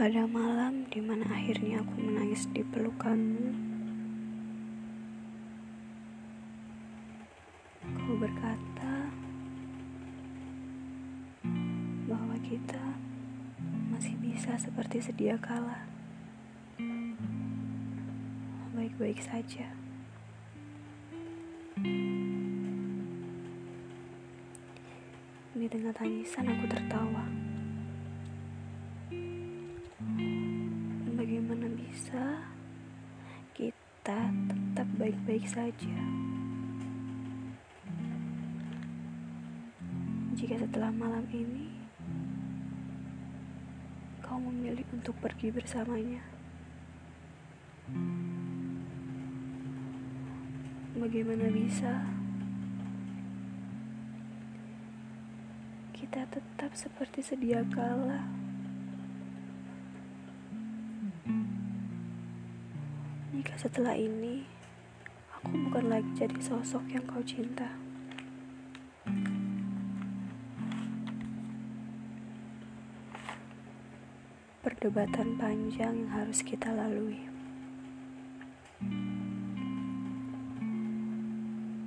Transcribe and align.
Pada 0.00 0.24
malam 0.24 0.88
di 0.88 0.96
mana 0.96 1.28
akhirnya 1.28 1.84
aku 1.84 2.00
menangis 2.00 2.48
di 2.56 2.64
pelukanmu, 2.64 3.52
kau 7.84 8.16
berkata 8.16 9.12
bahwa 12.08 12.32
kita 12.40 12.96
masih 13.92 14.16
bisa 14.24 14.56
seperti 14.56 15.04
sedia 15.04 15.36
kala, 15.36 15.84
baik-baik 18.72 19.20
saja. 19.20 19.68
Di 25.52 25.68
tengah 25.68 25.92
tangisan 25.92 26.48
aku 26.48 26.64
tertawa. 26.72 27.49
Bisa 32.00 32.48
kita 33.52 34.32
tetap 34.48 34.88
baik-baik 34.96 35.44
saja? 35.44 36.00
Jika 40.32 40.64
setelah 40.64 40.88
malam 40.96 41.28
ini 41.28 41.68
kau 44.24 44.40
memilih 44.40 44.88
untuk 44.96 45.12
pergi 45.20 45.52
bersamanya, 45.52 46.24
bagaimana 50.96 51.52
bisa 51.52 52.00
kita 55.92 56.24
tetap 56.32 56.72
seperti 56.72 57.20
sedia 57.20 57.60
kala? 57.68 58.24
Jika 63.40 63.56
setelah 63.56 63.96
ini 63.96 64.44
aku 65.32 65.48
bukan 65.64 65.88
lagi 65.88 66.12
jadi 66.12 66.36
sosok 66.44 66.84
yang 66.92 67.08
kau 67.08 67.24
cinta. 67.24 67.72
Perdebatan 74.60 75.40
panjang 75.40 76.04
yang 76.04 76.12
harus 76.12 76.44
kita 76.44 76.68
lalui. 76.68 77.16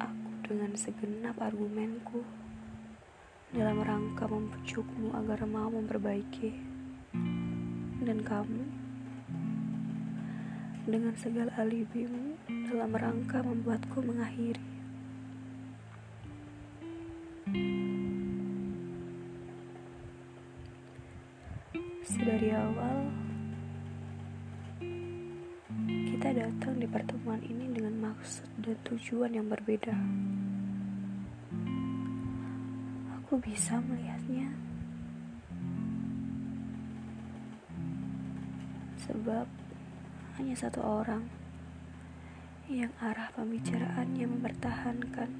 Aku 0.00 0.28
dengan 0.48 0.72
segenap 0.72 1.36
argumenku 1.36 2.24
dalam 3.52 3.76
rangka 3.84 4.24
membujukmu 4.24 5.12
agar 5.20 5.44
mau 5.44 5.68
memperbaiki. 5.68 6.48
Dan 8.00 8.24
kamu 8.24 8.81
dengan 10.82 11.14
segala 11.14 11.54
alibimu 11.62 12.34
dalam 12.66 12.90
rangka 12.90 13.38
membuatku 13.38 14.02
mengakhiri. 14.02 14.66
Sedari 22.02 22.50
awal, 22.50 22.98
kita 25.86 26.28
datang 26.34 26.74
di 26.82 26.86
pertemuan 26.90 27.38
ini 27.46 27.70
dengan 27.70 28.10
maksud 28.10 28.50
dan 28.58 28.74
tujuan 28.82 29.38
yang 29.38 29.46
berbeda. 29.46 29.94
Aku 33.22 33.38
bisa 33.38 33.78
melihatnya 33.86 34.50
sebab 39.02 39.46
hanya 40.40 40.54
satu 40.56 40.80
orang 40.80 41.28
yang 42.72 42.94
arah 43.04 43.28
pembicaraannya 43.36 44.24
mempertahankan, 44.24 45.30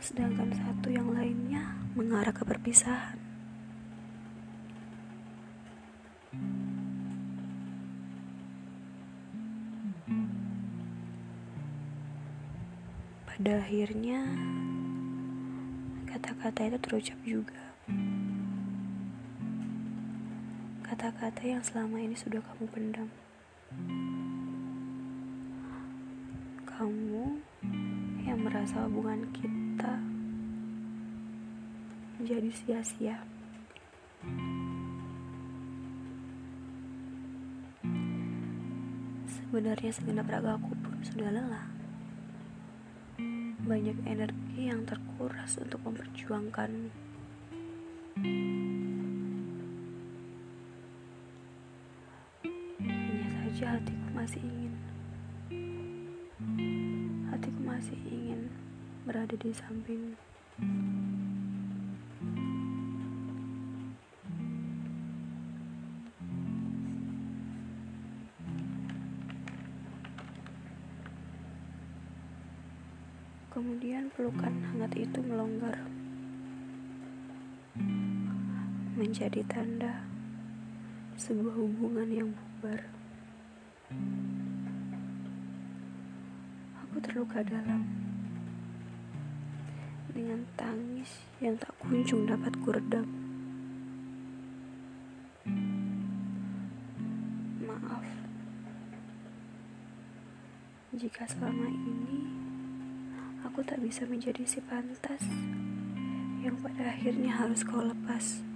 sedangkan 0.00 0.48
satu 0.56 0.88
yang 0.88 1.12
lainnya 1.12 1.76
mengarah 1.92 2.32
ke 2.32 2.40
perpisahan. 2.40 3.20
Pada 13.28 13.60
akhirnya, 13.60 14.24
kata-kata 16.08 16.70
itu 16.70 16.78
terucap 16.80 17.18
juga. 17.26 17.62
Kata-kata 20.86 21.42
yang 21.44 21.60
selama 21.60 22.00
ini 22.00 22.16
sudah 22.16 22.40
kamu 22.40 22.64
pendam. 22.72 23.23
Kamu 26.66 27.24
yang 28.26 28.40
merasa 28.42 28.82
hubungan 28.88 29.30
kita 29.30 29.94
menjadi 32.18 32.50
sia-sia. 32.50 33.16
Sebenarnya 39.30 39.90
segenap 39.94 40.26
ragaku 40.26 40.74
pun 40.82 40.98
sudah 41.04 41.30
lelah. 41.30 41.68
Banyak 43.64 44.02
energi 44.08 44.66
yang 44.66 44.82
terkuras 44.82 45.56
untuk 45.62 45.78
memperjuangkanmu. 45.86 47.13
Saja 53.64 53.80
hatiku 53.80 54.08
masih 54.12 54.42
ingin. 54.44 54.74
Hatiku 57.32 57.60
masih 57.64 57.96
ingin 58.04 58.52
berada 59.08 59.32
di 59.40 59.56
sampingmu. 59.56 60.20
Kemudian 73.48 74.12
pelukan 74.12 74.52
hangat 74.60 74.92
itu 74.92 75.24
melonggar 75.24 75.80
menjadi 78.92 79.40
tanda 79.48 80.04
sebuah 81.16 81.56
hubungan 81.56 82.12
yang 82.12 82.28
bubar. 82.60 83.03
Aku 86.84 86.96
terluka 87.02 87.42
dalam 87.42 87.82
dengan 90.14 90.46
tangis 90.54 91.26
yang 91.42 91.58
tak 91.58 91.74
kunjung 91.82 92.30
dapat 92.30 92.54
kuredam. 92.62 93.06
Maaf 97.66 98.06
jika 100.94 101.26
selama 101.26 101.66
ini 101.66 102.22
aku 103.42 103.66
tak 103.66 103.82
bisa 103.82 104.06
menjadi 104.06 104.46
si 104.46 104.62
pantas 104.62 105.26
yang 106.46 106.54
pada 106.62 106.94
akhirnya 106.94 107.34
harus 107.34 107.66
kau 107.66 107.82
lepas. 107.82 108.53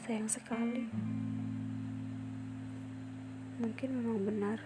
Sayang 0.00 0.32
sekali. 0.32 0.88
Mungkin 3.60 3.88
memang 4.00 4.18
benar. 4.24 4.58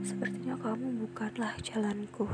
Sepertinya 0.00 0.56
kamu 0.56 1.04
bukanlah 1.04 1.52
jalanku. 1.60 2.24